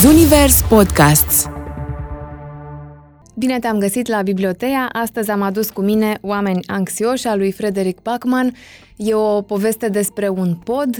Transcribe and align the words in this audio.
Zunivers 0.00 0.62
Podcasts 0.68 1.48
Bine 3.36 3.58
te-am 3.58 3.78
găsit 3.78 4.08
la 4.08 4.22
Bibliotea. 4.22 4.88
Astăzi 4.92 5.30
am 5.30 5.42
adus 5.42 5.70
cu 5.70 5.80
mine 5.80 6.18
Oameni 6.20 6.60
anxioși 6.66 7.26
a 7.26 7.34
lui 7.34 7.52
Frederic 7.52 8.00
Bachman. 8.02 8.52
E 8.96 9.14
o 9.14 9.42
poveste 9.42 9.88
despre 9.88 10.28
un 10.28 10.54
pod, 10.54 10.96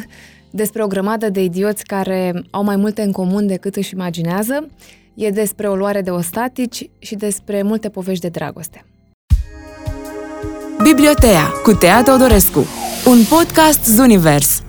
despre 0.51 0.83
o 0.83 0.87
grămadă 0.87 1.29
de 1.29 1.43
idioți 1.43 1.85
care 1.85 2.43
au 2.51 2.65
mai 2.65 2.77
multe 2.77 3.03
în 3.03 3.13
comun 3.13 3.47
decât 3.47 3.77
își 3.77 3.95
imaginează. 3.95 4.69
E 5.15 5.31
despre 5.31 5.69
o 5.69 5.77
luare 5.77 6.01
de 6.01 6.11
ostatici 6.11 6.91
și 6.99 7.15
despre 7.15 7.63
multe 7.63 7.89
povești 7.89 8.23
de 8.23 8.29
dragoste. 8.29 8.85
Bibliotea 10.83 11.43
cu 11.63 11.73
Tea 11.73 12.03
Teodorescu 12.03 12.67
Un 13.07 13.19
podcast 13.29 13.85
Zunivers 13.85 14.63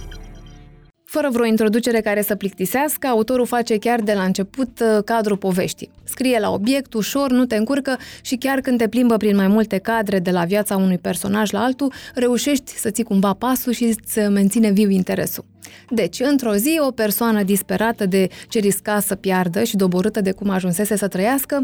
fără 1.12 1.30
vreo 1.32 1.46
introducere 1.46 2.00
care 2.02 2.22
să 2.22 2.36
plictisească, 2.36 3.08
autorul 3.08 3.46
face 3.46 3.78
chiar 3.78 4.00
de 4.00 4.14
la 4.14 4.24
început 4.24 4.80
uh, 4.80 5.04
cadrul 5.06 5.38
poveștii. 5.38 5.92
Scrie 6.04 6.40
la 6.40 6.50
obiect, 6.50 6.94
ușor, 6.94 7.32
nu 7.32 7.46
te 7.46 7.56
încurcă 7.56 7.98
și 8.22 8.36
chiar 8.36 8.60
când 8.60 8.78
te 8.78 8.88
plimbă 8.88 9.18
prin 9.18 9.36
mai 9.36 9.48
multe 9.48 9.78
cadre 9.78 10.20
de 10.20 10.32
la 10.32 10.44
viața 10.44 10.76
unui 10.76 10.98
personaj 10.98 11.52
la 11.52 11.64
altul, 11.64 11.94
reușești 12.14 12.72
să 12.72 12.90
ții 12.90 13.04
cumva 13.04 13.34
pasul 13.34 13.74
și 13.74 13.96
să 14.06 14.30
menține 14.30 14.72
viu 14.72 14.90
interesul. 14.90 15.51
Deci, 15.90 16.20
într-o 16.20 16.54
zi, 16.54 16.80
o 16.88 16.92
persoană 16.92 17.44
disperată 17.44 18.06
de 18.06 18.28
ce 18.48 18.60
risca 18.60 19.00
să 19.00 19.16
piardă 19.16 19.64
și 19.64 19.76
doborâtă 19.76 20.22
de 20.22 20.32
cum 20.32 20.50
ajunsese 20.50 20.96
să 20.98 21.08
trăiască, 21.08 21.64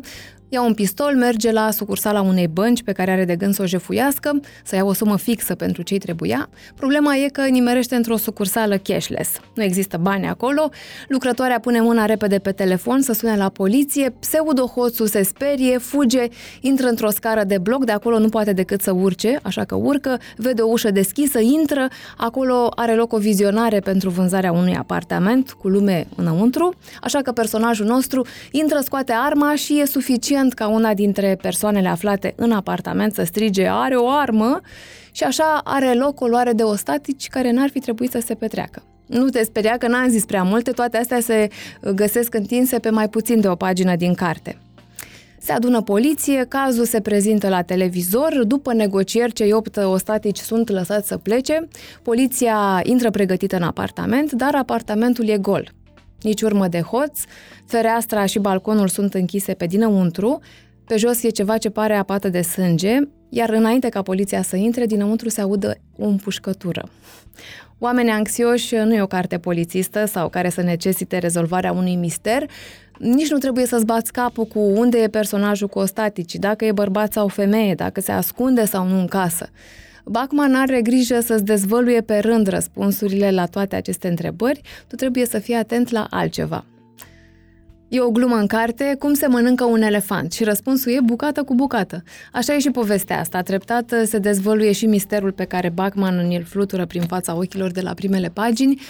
ia 0.50 0.62
un 0.62 0.74
pistol, 0.74 1.16
merge 1.16 1.52
la 1.52 1.72
sucursala 1.72 2.22
unei 2.22 2.48
bănci 2.48 2.84
pe 2.84 2.91
care 2.91 3.12
are 3.12 3.26
de 3.26 3.36
gând 3.36 3.54
să 3.54 3.62
o 3.62 3.66
jefuiască, 3.66 4.40
să 4.64 4.76
ia 4.76 4.84
o 4.84 4.94
sumă 4.94 5.18
fixă 5.18 5.55
pentru 5.55 5.82
ce-i 5.82 5.98
trebuia. 5.98 6.50
Problema 6.76 7.16
e 7.16 7.30
că 7.30 7.41
nimerește 7.41 7.96
într-o 7.96 8.18
sucursală 8.18 8.78
cashless. 8.78 9.40
Nu 9.55 9.64
există 9.64 9.98
bani 9.98 10.27
acolo, 10.27 10.70
lucrătoarea 11.08 11.60
pune 11.60 11.82
mâna 11.82 12.05
repede 12.05 12.40
pe 12.40 12.52
telefon 12.52 13.02
să 13.02 13.14
sune 13.14 13.36
la 13.38 13.50
poliție, 13.50 14.14
pseudo-hoțul 14.20 15.08
se 15.08 15.24
sperie, 15.24 15.77
fuge, 15.77 16.27
intră 16.62 16.88
într-o 16.88 17.10
scară 17.10 17.43
de 17.43 17.58
bloc, 17.58 17.86
de 17.86 17.91
acolo 17.91 18.20
nu 18.20 18.30
poate 18.30 18.54
decât 18.54 18.82
să 18.82 18.91
urce, 18.91 19.40
așa 19.43 19.64
că 19.64 19.76
urcă, 19.76 20.20
vede 20.36 20.62
o 20.62 20.71
ușă 20.71 20.91
deschisă, 20.91 21.40
intră, 21.40 21.88
acolo 22.18 22.71
are 22.76 22.96
loc 22.96 23.14
o 23.14 23.18
vizionare 23.18 23.80
pentru 23.90 24.10
vânzarea 24.10 24.52
unui 24.52 24.76
apartament 24.76 25.52
cu 25.52 25.68
lume 25.68 26.07
înăuntru, 26.16 26.74
așa 27.02 27.21
că 27.21 27.32
personajul 27.32 27.85
nostru 27.85 28.26
intră, 28.52 28.80
scoate 28.84 29.13
arma 29.16 29.55
și 29.55 29.80
e 29.80 29.85
suficient 29.85 30.54
ca 30.54 30.68
una 30.68 30.93
dintre 30.93 31.38
persoanele 31.41 31.88
aflate 31.88 32.34
în 32.35 32.52
apartament 32.52 33.13
să 33.13 33.24
strige 33.24 33.68
are 33.68 33.96
o 33.96 34.10
armă 34.10 34.62
și 35.12 35.24
așa 35.24 35.62
are 35.63 35.93
loc 35.93 36.21
o 36.21 36.27
luare 36.27 36.52
de 36.52 36.63
ostatici 36.63 37.27
care 37.27 37.52
n-ar 37.52 37.70
fi 37.70 37.80
trebuit 37.80 38.12
să 38.12 38.20
se 38.26 38.34
petreacă. 38.34 38.84
Nu 39.05 39.30
te 39.30 39.43
speria 39.43 39.77
că 39.77 39.88
n-am 39.88 40.10
zis 40.10 40.26
prea 40.26 40.43
multe, 40.43 40.71
toate 40.71 40.98
astea 40.98 41.20
se 41.20 41.48
găsesc 41.96 42.34
întinse 42.34 42.80
pe 42.80 42.90
mai 42.90 43.10
puțin 43.10 43.41
de 43.41 43.48
o 43.48 43.55
pagină 43.55 43.96
din 43.96 44.13
carte. 44.13 44.58
Se 45.48 45.53
adună 45.53 45.81
poliție, 45.81 46.45
cazul 46.49 46.85
se 46.85 47.01
prezintă 47.01 47.49
la 47.49 47.62
televizor, 47.62 48.43
după 48.43 48.73
negocieri 48.73 49.34
cei 49.34 49.53
opt 49.53 49.77
ostatici 49.77 50.37
sunt 50.37 50.70
lăsați 50.70 51.07
să 51.07 51.17
plece, 51.17 51.67
poliția 52.01 52.79
intră 52.84 53.09
pregătită 53.09 53.55
în 53.55 53.62
apartament, 53.62 54.31
dar 54.31 54.55
apartamentul 54.55 55.27
e 55.27 55.37
gol. 55.37 55.71
Nici 56.21 56.41
urmă 56.41 56.68
de 56.68 56.81
hoț, 56.81 57.20
fereastra 57.65 58.25
și 58.25 58.40
balconul 58.40 58.87
sunt 58.87 59.13
închise 59.13 59.53
pe 59.53 59.65
dinăuntru, 59.65 60.40
pe 60.85 60.98
jos 60.98 61.23
e 61.23 61.29
ceva 61.29 61.57
ce 61.57 61.70
pare 61.70 61.95
apată 61.95 62.29
de 62.29 62.41
sânge, 62.41 62.99
iar 63.29 63.49
înainte 63.49 63.90
ca 63.90 64.01
poliția 64.01 64.41
să 64.41 64.56
intre, 64.56 64.85
dinăuntru 64.85 65.29
se 65.29 65.41
audă 65.41 65.78
o 65.97 66.06
împușcătură. 66.06 66.90
Oameni 67.79 68.09
anxioși 68.09 68.75
nu 68.75 68.94
e 68.94 69.01
o 69.01 69.07
carte 69.07 69.38
polițistă 69.38 70.06
sau 70.06 70.29
care 70.29 70.50
să 70.50 70.62
necesite 70.62 71.18
rezolvarea 71.18 71.72
unui 71.72 71.95
mister, 71.95 72.50
nici 73.00 73.29
nu 73.29 73.38
trebuie 73.38 73.66
să-ți 73.66 73.85
bați 73.85 74.12
capul 74.12 74.45
cu 74.45 74.59
unde 74.59 74.97
e 74.97 75.07
personajul 75.07 75.67
cu 75.67 75.79
ostatici, 75.79 76.35
dacă 76.35 76.66
e 76.66 76.72
bărbat 76.72 77.13
sau 77.13 77.28
femeie, 77.28 77.73
dacă 77.73 78.01
se 78.01 78.12
ascunde 78.12 78.66
sau 78.66 78.88
nu 78.88 79.00
în 79.00 79.08
casă. 79.08 79.50
Bachman 80.06 80.56
are 80.56 80.81
grijă 80.81 81.19
să-ți 81.19 81.46
dezvăluie 81.46 82.02
pe 82.02 82.18
rând 82.18 82.47
răspunsurile 82.47 83.31
la 83.31 83.46
toate 83.46 83.75
aceste 83.75 84.07
întrebări, 84.07 84.62
tu 84.88 84.96
trebuie 84.96 85.25
să 85.25 85.40
fii 85.40 85.56
atent 85.56 85.90
la 85.90 86.07
altceva. 86.09 86.66
E 87.90 88.00
o 88.00 88.12
glumă 88.12 88.36
în 88.36 88.47
carte, 88.47 88.96
cum 89.00 89.13
se 89.13 89.28
mănâncă 89.28 89.63
un 89.63 89.81
elefant 89.81 90.31
și 90.31 90.44
răspunsul 90.44 90.91
e 90.91 91.00
bucată 91.03 91.44
cu 91.44 91.56
bucată. 91.56 92.03
Așa 92.31 92.53
e 92.53 92.59
și 92.59 92.72
povestea 92.72 93.19
asta. 93.19 93.41
Treptat 93.41 93.94
se 94.06 94.18
dezvăluie 94.18 94.72
și 94.72 94.86
misterul 94.86 95.31
pe 95.31 95.44
care 95.44 95.69
Bachman 95.69 96.18
îl 96.18 96.44
flutură 96.44 96.86
prin 96.86 97.02
fața 97.02 97.36
ochilor 97.36 97.72
de 97.72 97.81
la 97.81 97.94
primele 97.94 98.30
pagini, 98.34 98.81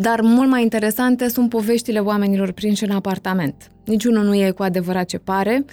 dar 0.00 0.20
mult 0.20 0.48
mai 0.48 0.62
interesante 0.62 1.28
sunt 1.28 1.48
poveștile 1.48 1.98
oamenilor 1.98 2.52
prinși 2.52 2.84
în 2.84 2.90
apartament. 2.90 3.70
Niciunul 3.84 4.24
nu 4.24 4.34
e 4.34 4.50
cu 4.50 4.62
adevărat 4.62 5.06
ce 5.06 5.18
pare. 5.18 5.64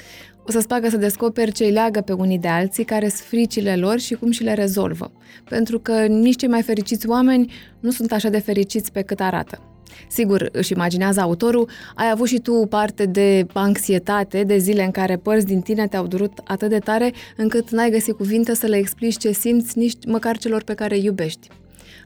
O 0.47 0.51
să-ți 0.51 0.67
facă 0.67 0.89
să 0.89 0.97
descoperi 0.97 1.51
ce 1.51 1.63
îi 1.63 1.71
leagă 1.71 2.01
pe 2.01 2.11
unii 2.11 2.37
de 2.37 2.47
alții, 2.47 2.83
care 2.83 3.07
sunt 3.07 3.27
fricile 3.27 3.75
lor 3.75 3.99
și 3.99 4.13
cum 4.13 4.31
și 4.31 4.43
le 4.43 4.53
rezolvă. 4.53 5.11
Pentru 5.49 5.79
că 5.79 6.05
nici 6.05 6.35
cei 6.35 6.47
mai 6.47 6.61
fericiți 6.61 7.07
oameni 7.07 7.53
nu 7.79 7.91
sunt 7.91 8.11
așa 8.11 8.29
de 8.29 8.39
fericiți 8.39 8.91
pe 8.91 9.01
cât 9.01 9.19
arată. 9.19 9.61
Sigur, 10.09 10.49
își 10.51 10.71
imaginează 10.71 11.21
autorul, 11.21 11.69
ai 11.95 12.09
avut 12.09 12.27
și 12.27 12.39
tu 12.39 12.65
parte 12.69 13.05
de 13.05 13.45
anxietate, 13.53 14.43
de 14.43 14.57
zile 14.57 14.83
în 14.83 14.91
care 14.91 15.17
părți 15.17 15.45
din 15.45 15.61
tine 15.61 15.87
te-au 15.87 16.07
durut 16.07 16.31
atât 16.43 16.69
de 16.69 16.79
tare 16.79 17.13
încât 17.37 17.69
n-ai 17.69 17.89
găsit 17.89 18.15
cuvinte 18.15 18.55
să 18.55 18.65
le 18.65 18.77
explici 18.77 19.17
ce 19.17 19.31
simți 19.31 19.77
nici 19.77 20.05
măcar 20.07 20.37
celor 20.37 20.63
pe 20.63 20.73
care 20.73 20.95
îi 20.95 21.03
iubești. 21.03 21.47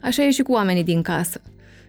Așa 0.02 0.24
e 0.24 0.32
și 0.32 0.42
cu 0.42 0.52
oamenii 0.52 0.84
din 0.84 1.02
casă. 1.02 1.42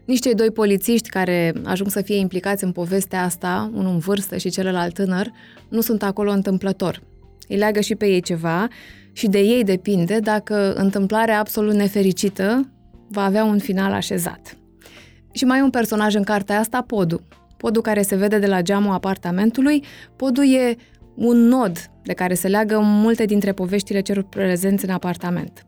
Nici 0.04 0.20
cei 0.20 0.34
doi 0.34 0.50
polițiști 0.50 1.08
care 1.08 1.52
ajung 1.64 1.90
să 1.90 2.02
fie 2.02 2.16
implicați 2.16 2.64
în 2.64 2.72
povestea 2.72 3.22
asta, 3.22 3.70
unul 3.74 3.92
în 3.92 3.98
vârstă 3.98 4.36
și 4.36 4.50
celălalt 4.50 4.94
tânăr, 4.94 5.30
nu 5.68 5.80
sunt 5.80 6.02
acolo 6.02 6.30
întâmplător. 6.30 7.02
Îi 7.48 7.56
leagă 7.56 7.80
și 7.80 7.94
pe 7.94 8.06
ei 8.06 8.20
ceva 8.20 8.68
și 9.12 9.28
de 9.28 9.38
ei 9.38 9.64
depinde 9.64 10.18
dacă 10.18 10.72
întâmplarea 10.72 11.38
absolut 11.38 11.74
nefericită 11.74 12.72
va 13.08 13.24
avea 13.24 13.44
un 13.44 13.58
final 13.58 13.92
așezat. 13.92 14.56
Și 15.32 15.44
mai 15.44 15.58
e 15.58 15.62
un 15.62 15.70
personaj 15.70 16.14
în 16.14 16.22
cartea 16.22 16.58
asta, 16.58 16.82
Podul. 16.82 17.22
Podul 17.56 17.82
care 17.82 18.02
se 18.02 18.16
vede 18.16 18.38
de 18.38 18.46
la 18.46 18.62
geamul 18.62 18.92
apartamentului. 18.92 19.84
Podul 20.16 20.54
e 20.54 20.76
un 21.14 21.36
nod 21.36 21.90
de 22.02 22.12
care 22.12 22.34
se 22.34 22.48
leagă 22.48 22.78
multe 22.82 23.24
dintre 23.24 23.52
poveștile 23.52 24.00
celor 24.00 24.24
prezenți 24.24 24.84
în 24.84 24.90
apartament. 24.90 25.64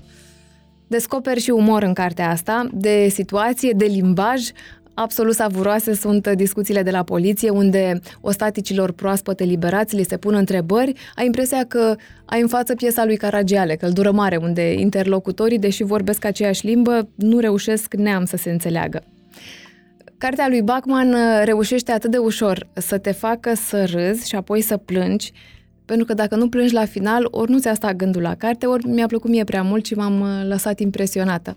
Descoperi 0.94 1.40
și 1.40 1.50
umor 1.50 1.82
în 1.82 1.92
cartea 1.92 2.30
asta, 2.30 2.68
de 2.72 3.08
situație, 3.08 3.72
de 3.76 3.84
limbaj, 3.84 4.50
absolut 4.94 5.34
savuroase 5.34 5.94
sunt 5.94 6.28
discuțiile 6.28 6.82
de 6.82 6.90
la 6.90 7.02
poliție, 7.02 7.50
unde 7.50 8.00
ostaticilor 8.20 8.92
proaspăt 8.92 9.40
eliberați 9.40 9.96
li 9.96 10.02
se 10.02 10.16
pun 10.16 10.34
întrebări, 10.34 10.92
ai 11.14 11.26
impresia 11.26 11.64
că 11.64 11.96
ai 12.24 12.40
în 12.40 12.48
față 12.48 12.74
piesa 12.74 13.04
lui 13.04 13.16
Caragiale, 13.16 13.74
Căldură 13.76 14.10
Mare, 14.10 14.36
unde 14.36 14.72
interlocutorii, 14.72 15.58
deși 15.58 15.82
vorbesc 15.82 16.24
aceeași 16.24 16.66
limbă, 16.66 17.08
nu 17.14 17.38
reușesc 17.38 17.94
neam 17.94 18.24
să 18.24 18.36
se 18.36 18.50
înțeleagă. 18.50 19.02
Cartea 20.18 20.48
lui 20.48 20.62
Bachman 20.62 21.14
reușește 21.44 21.92
atât 21.92 22.10
de 22.10 22.18
ușor 22.18 22.68
să 22.72 22.98
te 22.98 23.12
facă 23.12 23.54
să 23.54 23.84
râzi 23.84 24.28
și 24.28 24.34
apoi 24.34 24.60
să 24.60 24.76
plângi, 24.76 25.32
pentru 25.84 26.06
că 26.06 26.14
dacă 26.14 26.36
nu 26.36 26.48
plângi 26.48 26.74
la 26.74 26.84
final, 26.84 27.28
ori 27.30 27.50
nu 27.50 27.58
ți-a 27.58 27.74
stat 27.74 27.96
gândul 27.96 28.22
la 28.22 28.34
carte, 28.34 28.66
ori 28.66 28.88
mi-a 28.88 29.06
plăcut 29.06 29.30
mie 29.30 29.44
prea 29.44 29.62
mult 29.62 29.84
și 29.86 29.94
m-am 29.94 30.20
uh, 30.20 30.48
lăsat 30.48 30.80
impresionată. 30.80 31.56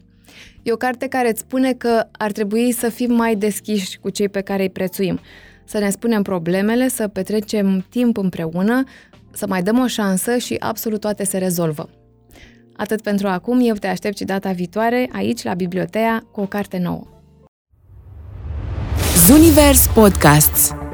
E 0.64 0.72
o 0.72 0.76
carte 0.76 1.08
care 1.08 1.30
îți 1.30 1.40
spune 1.40 1.74
că 1.74 2.08
ar 2.12 2.32
trebui 2.32 2.72
să 2.72 2.90
fim 2.90 3.14
mai 3.14 3.36
deschiși 3.36 4.00
cu 4.00 4.10
cei 4.10 4.30
pe 4.30 4.42
care 4.42 4.62
îi 4.62 4.70
prețuim, 4.70 5.20
să 5.66 5.78
ne 5.78 5.90
spunem 5.90 6.22
problemele, 6.22 6.88
să 6.88 7.08
petrecem 7.08 7.86
timp 7.90 8.18
împreună, 8.18 8.84
să 9.32 9.48
mai 9.48 9.64
dăm 9.64 9.80
o 9.80 9.88
șansă 9.88 10.38
și 10.38 10.56
absolut 10.60 11.00
toate 11.00 11.24
se 11.24 11.38
rezolvă. 11.38 11.90
Atât 12.78 13.02
pentru 13.02 13.28
acum, 13.28 13.60
eu 13.62 13.74
te 13.74 13.88
aștept 13.88 14.18
și 14.18 14.24
data 14.24 14.52
viitoare 14.52 15.10
aici 15.12 15.44
la 15.44 15.54
Bibliotea 15.54 16.26
cu 16.32 16.42
o 16.42 16.46
carte 16.46 16.78
nouă. 16.78 17.08
Zunivers 19.26 19.88
Podcasts 19.88 20.87